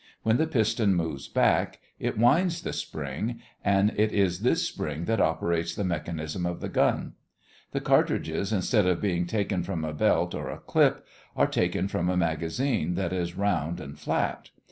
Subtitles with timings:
[0.23, 5.21] When the piston moves back, it winds the spring, and it is this spring that
[5.21, 7.13] operates the mechanism of the gun.
[7.71, 12.09] The cartridges, instead of being taken from a belt or a clip, are taken from
[12.09, 14.49] a magazine that is round and flat.